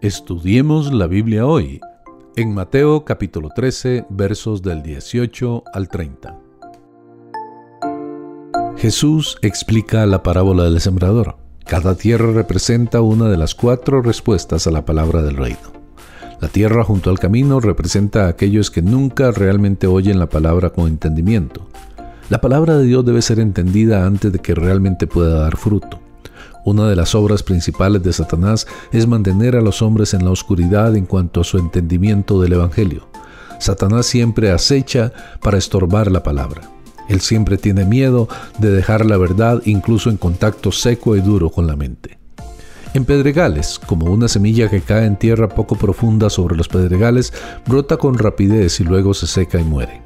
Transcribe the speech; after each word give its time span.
Estudiemos 0.00 0.92
la 0.92 1.08
Biblia 1.08 1.44
hoy, 1.44 1.80
en 2.36 2.54
Mateo 2.54 3.04
capítulo 3.04 3.48
13, 3.52 4.06
versos 4.08 4.62
del 4.62 4.80
18 4.80 5.64
al 5.74 5.88
30. 5.88 6.38
Jesús 8.76 9.38
explica 9.42 10.06
la 10.06 10.22
parábola 10.22 10.62
del 10.62 10.80
sembrador. 10.80 11.34
Cada 11.66 11.96
tierra 11.96 12.30
representa 12.30 13.00
una 13.00 13.28
de 13.28 13.36
las 13.36 13.56
cuatro 13.56 14.00
respuestas 14.00 14.68
a 14.68 14.70
la 14.70 14.84
palabra 14.84 15.20
del 15.20 15.36
reino. 15.36 15.72
La 16.40 16.46
tierra 16.46 16.84
junto 16.84 17.10
al 17.10 17.18
camino 17.18 17.58
representa 17.58 18.26
a 18.26 18.28
aquellos 18.28 18.70
que 18.70 18.82
nunca 18.82 19.32
realmente 19.32 19.88
oyen 19.88 20.20
la 20.20 20.28
palabra 20.28 20.70
con 20.70 20.86
entendimiento. 20.86 21.66
La 22.30 22.40
palabra 22.40 22.78
de 22.78 22.84
Dios 22.84 23.04
debe 23.04 23.20
ser 23.20 23.40
entendida 23.40 24.06
antes 24.06 24.32
de 24.32 24.38
que 24.38 24.54
realmente 24.54 25.08
pueda 25.08 25.40
dar 25.40 25.56
fruto. 25.56 25.98
Una 26.68 26.86
de 26.86 26.96
las 26.96 27.14
obras 27.14 27.42
principales 27.42 28.02
de 28.02 28.12
Satanás 28.12 28.66
es 28.92 29.06
mantener 29.06 29.56
a 29.56 29.62
los 29.62 29.80
hombres 29.80 30.12
en 30.12 30.22
la 30.22 30.30
oscuridad 30.30 30.94
en 30.96 31.06
cuanto 31.06 31.40
a 31.40 31.44
su 31.44 31.56
entendimiento 31.56 32.42
del 32.42 32.52
Evangelio. 32.52 33.08
Satanás 33.58 34.04
siempre 34.04 34.50
acecha 34.50 35.10
para 35.40 35.56
estorbar 35.56 36.10
la 36.10 36.22
palabra. 36.22 36.70
Él 37.08 37.22
siempre 37.22 37.56
tiene 37.56 37.86
miedo 37.86 38.28
de 38.58 38.70
dejar 38.70 39.06
la 39.06 39.16
verdad 39.16 39.62
incluso 39.64 40.10
en 40.10 40.18
contacto 40.18 40.70
seco 40.70 41.16
y 41.16 41.22
duro 41.22 41.48
con 41.48 41.66
la 41.66 41.74
mente. 41.74 42.18
En 42.92 43.06
pedregales, 43.06 43.78
como 43.78 44.12
una 44.12 44.28
semilla 44.28 44.68
que 44.68 44.82
cae 44.82 45.06
en 45.06 45.16
tierra 45.16 45.48
poco 45.48 45.74
profunda 45.74 46.28
sobre 46.28 46.54
los 46.54 46.68
pedregales, 46.68 47.32
brota 47.66 47.96
con 47.96 48.18
rapidez 48.18 48.78
y 48.80 48.84
luego 48.84 49.14
se 49.14 49.26
seca 49.26 49.58
y 49.58 49.64
muere. 49.64 50.02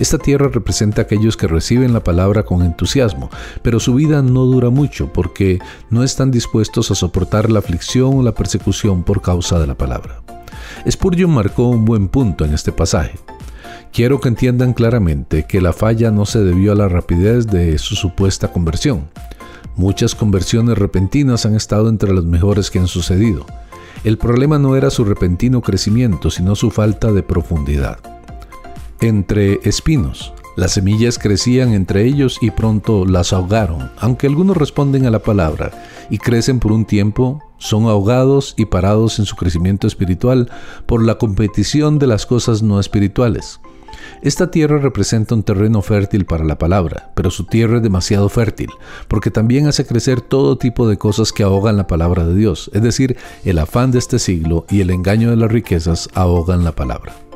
Esta 0.00 0.16
tierra 0.16 0.48
representa 0.48 1.02
a 1.02 1.04
aquellos 1.04 1.36
que 1.36 1.46
reciben 1.46 1.92
la 1.92 2.02
palabra 2.02 2.42
con 2.42 2.62
entusiasmo, 2.62 3.28
pero 3.60 3.78
su 3.78 3.94
vida 3.94 4.22
no 4.22 4.46
dura 4.46 4.70
mucho 4.70 5.12
porque 5.12 5.58
no 5.90 6.02
están 6.02 6.30
dispuestos 6.30 6.90
a 6.90 6.94
soportar 6.94 7.50
la 7.50 7.58
aflicción 7.58 8.16
o 8.16 8.22
la 8.22 8.32
persecución 8.32 9.02
por 9.02 9.20
causa 9.20 9.58
de 9.58 9.66
la 9.66 9.74
palabra. 9.74 10.22
Spurgeon 10.90 11.30
marcó 11.30 11.68
un 11.68 11.84
buen 11.84 12.08
punto 12.08 12.46
en 12.46 12.54
este 12.54 12.72
pasaje. 12.72 13.18
Quiero 13.92 14.22
que 14.22 14.28
entiendan 14.28 14.72
claramente 14.72 15.44
que 15.44 15.60
la 15.60 15.74
falla 15.74 16.10
no 16.10 16.24
se 16.24 16.42
debió 16.42 16.72
a 16.72 16.76
la 16.76 16.88
rapidez 16.88 17.46
de 17.46 17.76
su 17.76 17.94
supuesta 17.94 18.48
conversión. 18.48 19.10
Muchas 19.76 20.14
conversiones 20.14 20.78
repentinas 20.78 21.44
han 21.44 21.54
estado 21.54 21.90
entre 21.90 22.14
las 22.14 22.24
mejores 22.24 22.70
que 22.70 22.78
han 22.78 22.88
sucedido. 22.88 23.44
El 24.02 24.16
problema 24.16 24.58
no 24.58 24.76
era 24.76 24.88
su 24.88 25.04
repentino 25.04 25.60
crecimiento, 25.60 26.30
sino 26.30 26.56
su 26.56 26.70
falta 26.70 27.12
de 27.12 27.22
profundidad 27.22 28.09
entre 29.00 29.60
espinos. 29.64 30.32
Las 30.56 30.72
semillas 30.72 31.18
crecían 31.18 31.72
entre 31.72 32.04
ellos 32.04 32.38
y 32.42 32.50
pronto 32.50 33.06
las 33.06 33.32
ahogaron. 33.32 33.90
Aunque 33.98 34.26
algunos 34.26 34.56
responden 34.56 35.06
a 35.06 35.10
la 35.10 35.20
palabra 35.20 35.70
y 36.10 36.18
crecen 36.18 36.60
por 36.60 36.72
un 36.72 36.84
tiempo, 36.84 37.42
son 37.56 37.84
ahogados 37.84 38.54
y 38.56 38.66
parados 38.66 39.18
en 39.18 39.26
su 39.26 39.36
crecimiento 39.36 39.86
espiritual 39.86 40.50
por 40.86 41.04
la 41.04 41.16
competición 41.16 41.98
de 41.98 42.08
las 42.08 42.26
cosas 42.26 42.62
no 42.62 42.80
espirituales. 42.80 43.60
Esta 44.22 44.50
tierra 44.50 44.78
representa 44.78 45.34
un 45.34 45.42
terreno 45.42 45.82
fértil 45.82 46.26
para 46.26 46.44
la 46.44 46.58
palabra, 46.58 47.10
pero 47.14 47.30
su 47.30 47.44
tierra 47.44 47.78
es 47.78 47.82
demasiado 47.82 48.28
fértil, 48.28 48.68
porque 49.08 49.30
también 49.30 49.66
hace 49.66 49.86
crecer 49.86 50.20
todo 50.20 50.58
tipo 50.58 50.88
de 50.88 50.98
cosas 50.98 51.32
que 51.32 51.42
ahogan 51.42 51.76
la 51.76 51.86
palabra 51.86 52.26
de 52.26 52.34
Dios, 52.34 52.70
es 52.74 52.82
decir, 52.82 53.16
el 53.44 53.58
afán 53.58 53.92
de 53.92 53.98
este 53.98 54.18
siglo 54.18 54.66
y 54.68 54.80
el 54.80 54.90
engaño 54.90 55.30
de 55.30 55.36
las 55.36 55.50
riquezas 55.50 56.08
ahogan 56.14 56.64
la 56.64 56.72
palabra. 56.72 57.29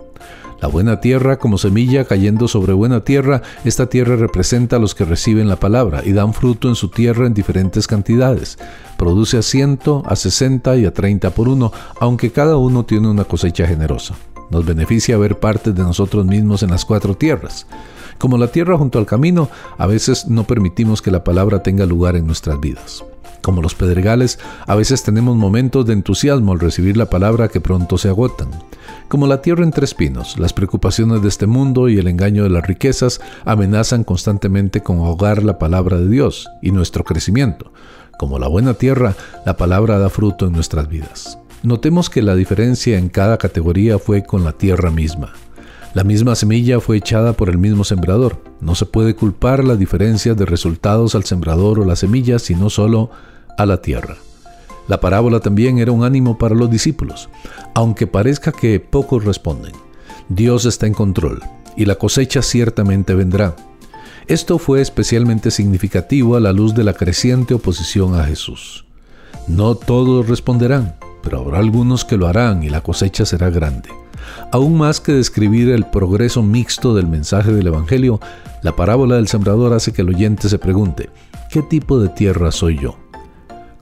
La 0.60 0.68
buena 0.68 1.00
tierra 1.00 1.38
como 1.38 1.58
semilla 1.58 2.04
cayendo 2.04 2.48
sobre 2.48 2.72
buena 2.72 3.04
tierra, 3.04 3.42
esta 3.64 3.86
tierra 3.86 4.16
representa 4.16 4.76
a 4.76 4.78
los 4.78 4.94
que 4.94 5.04
reciben 5.04 5.48
la 5.48 5.56
palabra 5.56 6.02
y 6.04 6.12
dan 6.12 6.32
fruto 6.32 6.68
en 6.68 6.74
su 6.74 6.88
tierra 6.88 7.26
en 7.26 7.34
diferentes 7.34 7.86
cantidades. 7.86 8.58
Produce 8.96 9.38
a 9.38 9.42
ciento, 9.42 10.02
a 10.06 10.16
sesenta 10.16 10.76
y 10.76 10.86
a 10.86 10.94
treinta 10.94 11.30
por 11.30 11.48
uno, 11.48 11.72
aunque 12.00 12.30
cada 12.30 12.56
uno 12.56 12.84
tiene 12.84 13.08
una 13.08 13.24
cosecha 13.24 13.66
generosa. 13.66 14.14
Nos 14.50 14.64
beneficia 14.64 15.18
ver 15.18 15.38
parte 15.38 15.72
de 15.72 15.82
nosotros 15.82 16.24
mismos 16.24 16.62
en 16.62 16.70
las 16.70 16.84
cuatro 16.84 17.16
tierras. 17.16 17.66
Como 18.18 18.38
la 18.38 18.48
tierra 18.48 18.78
junto 18.78 18.98
al 18.98 19.06
camino, 19.06 19.48
a 19.76 19.86
veces 19.86 20.28
no 20.28 20.44
permitimos 20.44 21.02
que 21.02 21.10
la 21.10 21.24
palabra 21.24 21.62
tenga 21.62 21.86
lugar 21.86 22.16
en 22.16 22.26
nuestras 22.26 22.60
vidas. 22.60 23.04
Como 23.44 23.60
los 23.60 23.74
pedregales, 23.74 24.38
a 24.66 24.74
veces 24.74 25.02
tenemos 25.02 25.36
momentos 25.36 25.84
de 25.84 25.92
entusiasmo 25.92 26.52
al 26.52 26.60
recibir 26.60 26.96
la 26.96 27.10
palabra 27.10 27.48
que 27.48 27.60
pronto 27.60 27.98
se 27.98 28.08
agotan. 28.08 28.48
Como 29.08 29.26
la 29.26 29.42
tierra 29.42 29.64
entre 29.64 29.84
espinos, 29.84 30.38
las 30.38 30.54
preocupaciones 30.54 31.20
de 31.20 31.28
este 31.28 31.46
mundo 31.46 31.90
y 31.90 31.98
el 31.98 32.08
engaño 32.08 32.44
de 32.44 32.48
las 32.48 32.66
riquezas 32.66 33.20
amenazan 33.44 34.02
constantemente 34.02 34.82
con 34.82 34.96
ahogar 34.96 35.42
la 35.42 35.58
palabra 35.58 35.98
de 35.98 36.08
Dios 36.08 36.48
y 36.62 36.70
nuestro 36.70 37.04
crecimiento. 37.04 37.70
Como 38.18 38.38
la 38.38 38.48
buena 38.48 38.72
tierra, 38.72 39.14
la 39.44 39.58
palabra 39.58 39.98
da 39.98 40.08
fruto 40.08 40.46
en 40.46 40.54
nuestras 40.54 40.88
vidas. 40.88 41.38
Notemos 41.62 42.08
que 42.08 42.22
la 42.22 42.36
diferencia 42.36 42.96
en 42.96 43.10
cada 43.10 43.36
categoría 43.36 43.98
fue 43.98 44.24
con 44.24 44.42
la 44.42 44.52
tierra 44.52 44.90
misma. 44.90 45.34
La 45.92 46.02
misma 46.02 46.34
semilla 46.34 46.80
fue 46.80 46.96
echada 46.96 47.34
por 47.34 47.50
el 47.50 47.58
mismo 47.58 47.84
sembrador. 47.84 48.42
No 48.62 48.74
se 48.74 48.86
puede 48.86 49.14
culpar 49.14 49.62
la 49.64 49.76
diferencia 49.76 50.34
de 50.34 50.46
resultados 50.46 51.14
al 51.14 51.24
sembrador 51.24 51.78
o 51.78 51.84
la 51.84 51.94
semilla, 51.94 52.38
sino 52.38 52.70
solo 52.70 53.10
a 53.56 53.66
la 53.66 53.82
tierra. 53.82 54.16
La 54.86 55.00
parábola 55.00 55.40
también 55.40 55.78
era 55.78 55.92
un 55.92 56.04
ánimo 56.04 56.36
para 56.36 56.54
los 56.54 56.70
discípulos, 56.70 57.30
aunque 57.74 58.06
parezca 58.06 58.52
que 58.52 58.80
pocos 58.80 59.24
responden. 59.24 59.72
Dios 60.28 60.64
está 60.66 60.86
en 60.86 60.94
control 60.94 61.42
y 61.76 61.86
la 61.86 61.96
cosecha 61.96 62.42
ciertamente 62.42 63.14
vendrá. 63.14 63.56
Esto 64.26 64.58
fue 64.58 64.80
especialmente 64.80 65.50
significativo 65.50 66.36
a 66.36 66.40
la 66.40 66.52
luz 66.52 66.74
de 66.74 66.84
la 66.84 66.94
creciente 66.94 67.54
oposición 67.54 68.18
a 68.18 68.24
Jesús. 68.24 68.86
No 69.48 69.74
todos 69.74 70.28
responderán, 70.28 70.96
pero 71.22 71.40
habrá 71.40 71.58
algunos 71.58 72.04
que 72.04 72.16
lo 72.16 72.26
harán 72.26 72.62
y 72.62 72.70
la 72.70 72.80
cosecha 72.80 73.26
será 73.26 73.50
grande. 73.50 73.90
Aún 74.52 74.78
más 74.78 75.00
que 75.00 75.12
describir 75.12 75.70
el 75.70 75.86
progreso 75.86 76.42
mixto 76.42 76.94
del 76.94 77.06
mensaje 77.06 77.52
del 77.52 77.66
Evangelio, 77.66 78.20
la 78.62 78.74
parábola 78.74 79.16
del 79.16 79.28
sembrador 79.28 79.74
hace 79.74 79.92
que 79.92 80.02
el 80.02 80.08
oyente 80.08 80.48
se 80.48 80.58
pregunte, 80.58 81.10
¿qué 81.50 81.62
tipo 81.62 81.98
de 81.98 82.08
tierra 82.08 82.50
soy 82.50 82.78
yo? 82.78 83.03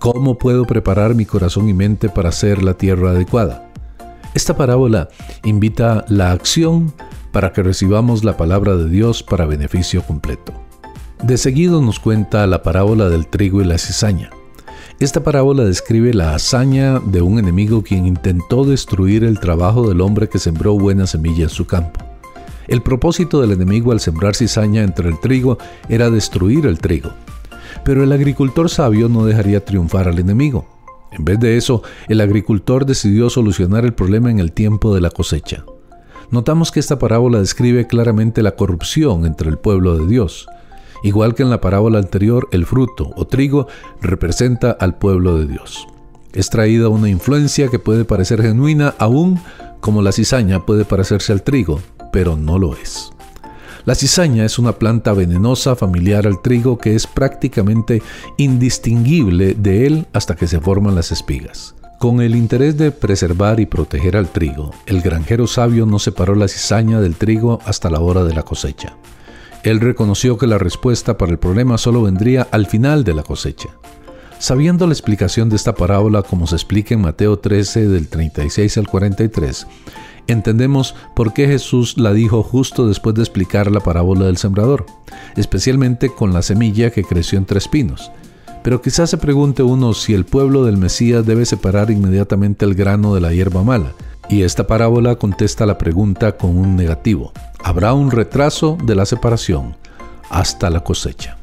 ¿Cómo 0.03 0.37
puedo 0.37 0.65
preparar 0.65 1.15
mi 1.15 1.27
corazón 1.27 1.69
y 1.69 1.75
mente 1.75 2.09
para 2.09 2.33
ser 2.33 2.65
la 2.65 2.75
tierra 2.75 3.11
adecuada? 3.11 3.71
Esta 4.35 4.57
parábola 4.57 5.09
invita 5.45 6.05
la 6.09 6.33
acción 6.33 6.93
para 7.31 7.53
que 7.53 7.63
recibamos 7.63 8.25
la 8.25 8.37
palabra 8.37 8.75
de 8.75 8.89
Dios 8.89 9.23
para 9.23 9.47
beneficio 9.47 10.03
completo. 10.03 10.55
De 11.23 11.39
seguido 11.39 11.81
nos 11.81 12.01
cuenta 12.01 12.49
la 12.49 12.65
parábola 12.65 13.11
del 13.11 13.29
trigo 13.29 13.62
y 13.62 13.65
la 13.65 13.79
cizaña. 13.79 14.31
Esta 14.99 15.23
parábola 15.23 15.62
describe 15.62 16.12
la 16.12 16.35
hazaña 16.35 16.99
de 16.99 17.23
un 17.23 17.39
enemigo 17.39 17.85
quien 17.85 18.05
intentó 18.05 18.65
destruir 18.65 19.23
el 19.23 19.39
trabajo 19.39 19.89
del 19.89 20.01
hombre 20.01 20.29
que 20.29 20.41
sembró 20.41 20.77
buena 20.77 21.07
semilla 21.07 21.45
en 21.45 21.51
su 21.51 21.65
campo. 21.69 22.01
El 22.67 22.83
propósito 22.83 23.41
del 23.41 23.53
enemigo 23.53 23.93
al 23.93 24.01
sembrar 24.01 24.35
cizaña 24.35 24.83
entre 24.83 25.09
el 25.09 25.21
trigo 25.21 25.59
era 25.89 26.11
destruir 26.11 26.67
el 26.67 26.81
trigo, 26.81 27.12
pero 27.84 28.03
el 28.03 28.12
agricultor 28.12 28.69
sabio 28.69 29.09
no 29.09 29.25
dejaría 29.25 29.65
triunfar 29.65 30.09
al 30.09 30.19
enemigo. 30.19 30.66
En 31.12 31.25
vez 31.25 31.38
de 31.41 31.56
eso, 31.56 31.82
el 32.09 32.20
agricultor 32.20 32.87
decidió 32.87 33.28
solucionar 33.28 33.84
el 33.84 33.93
problema 33.93 34.31
en 34.31 34.38
el 34.38 34.53
tiempo 34.53 34.94
de 34.94 35.00
la 35.00 35.10
cosecha. 35.10 35.65
Notamos 36.31 36.72
que 36.72 36.81
esta 36.81 36.98
parábola 36.98 37.41
describe 37.41 37.87
claramente 37.87 38.43
la 38.43 38.56
corrupción 38.56 39.26
entre 39.26 39.50
el 39.50 39.59
pueblo 39.59 39.98
de 39.98 40.06
Dios. 40.06 40.47
Igual 41.03 41.34
que 41.34 41.43
en 41.43 41.50
la 41.50 41.60
parábola 41.60 41.98
anterior, 41.98 42.48
el 42.53 42.65
fruto 42.65 43.10
o 43.16 43.26
trigo 43.26 43.66
representa 44.00 44.70
al 44.70 44.97
pueblo 44.97 45.37
de 45.37 45.47
Dios. 45.47 45.87
Es 46.32 46.49
traída 46.49 46.88
una 46.88 47.10
influencia 47.10 47.69
que 47.69 47.78
puede 47.78 48.06
parecer 48.06 48.41
genuina 48.41 48.94
aún 48.99 49.38
como 49.81 50.00
la 50.00 50.12
cizaña 50.12 50.64
puede 50.64 50.84
parecerse 50.84 51.32
al 51.32 51.43
trigo, 51.43 51.81
pero 52.12 52.37
no 52.37 52.59
lo 52.59 52.75
es. 52.76 53.12
La 53.84 53.97
cizaña 53.97 54.44
es 54.44 54.60
una 54.60 54.78
planta 54.78 55.12
venenosa 55.12 55.75
familiar 55.75 56.28
al 56.28 56.41
trigo 56.41 56.78
que 56.78 56.94
es 56.94 57.09
prácticamente 57.09 58.00
indistinguible 58.37 59.54
de 59.54 59.87
él 59.87 60.06
hasta 60.12 60.37
que 60.37 60.46
se 60.46 60.61
forman 60.61 60.94
las 60.94 61.11
espigas. 61.11 61.75
Con 61.99 62.20
el 62.20 62.37
interés 62.37 62.76
de 62.76 62.93
preservar 62.93 63.58
y 63.58 63.67
proteger 63.67 64.17
al 64.17 64.29
trigo, 64.29 64.73
el 64.87 65.02
granjero 65.02 65.49
sabio 65.49 65.84
no 65.84 65.99
separó 65.99 66.37
la 66.37 66.46
cizaña 66.46 67.00
del 67.00 67.17
trigo 67.17 67.58
hasta 67.64 67.90
la 67.90 67.99
hora 67.99 68.23
de 68.23 68.34
la 68.34 68.44
cosecha. 68.44 68.96
Él 69.64 69.81
reconoció 69.81 70.38
que 70.38 70.46
la 70.46 70.58
respuesta 70.58 71.19
para 71.19 71.32
el 71.32 71.38
problema 71.38 71.76
solo 71.76 72.02
vendría 72.02 72.46
al 72.52 72.67
final 72.67 73.02
de 73.02 73.14
la 73.14 73.23
cosecha. 73.25 73.69
Sabiendo 74.38 74.87
la 74.88 74.93
explicación 74.93 75.49
de 75.49 75.56
esta 75.56 75.75
parábola 75.75 76.23
como 76.23 76.49
se 76.49 76.56
explica 76.56 76.94
en 76.94 77.02
Mateo 77.02 77.38
13 77.38 77.88
del 77.88 78.08
36 78.08 78.78
al 78.78 78.88
43, 78.88 79.67
entendemos 80.27 80.95
por 81.15 81.33
qué 81.33 81.47
Jesús 81.47 81.99
la 81.99 82.13
dijo 82.13 82.43
justo 82.43 82.87
después 82.87 83.15
de 83.15 83.23
explicar 83.23 83.71
la 83.71 83.81
parábola 83.81 84.27
del 84.27 84.37
sembrador, 84.37 84.87
especialmente 85.37 86.11
con 86.11 86.33
la 86.33 86.43
semilla 86.43 86.91
que 86.91 87.05
creció 87.05 87.39
entre 87.39 87.59
espinos. 87.59 88.11
Pero 88.63 88.81
quizás 88.81 89.11
se 89.11 89.19
pregunte 89.19 89.63
uno 89.63 89.93
si 89.93 90.15
el 90.15 90.25
pueblo 90.25 90.65
del 90.65 90.77
Mesías 90.77 91.27
debe 91.27 91.45
separar 91.47 91.91
inmediatamente 91.91 92.65
el 92.65 92.75
grano 92.75 93.15
de 93.15 93.21
la 93.21 93.33
hierba 93.33 93.65
mala. 93.65 93.93
Y 94.29 94.43
esta 94.43 94.67
parábola 94.67 95.17
contesta 95.17 95.67
la 95.67 95.79
pregunta 95.79 96.37
con 96.37 96.57
un 96.57 96.77
negativo. 96.77 97.33
Habrá 97.63 97.93
un 97.93 98.11
retraso 98.11 98.79
de 98.85 98.95
la 98.95 99.05
separación 99.05 99.77
hasta 100.31 100.71
la 100.71 100.81
cosecha. 100.81 101.39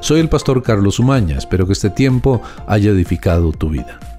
Soy 0.00 0.20
el 0.20 0.28
pastor 0.28 0.62
Carlos 0.62 0.98
Umaña, 0.98 1.38
espero 1.38 1.66
que 1.66 1.74
este 1.74 1.90
tiempo 1.90 2.42
haya 2.66 2.90
edificado 2.90 3.52
tu 3.52 3.68
vida. 3.68 4.13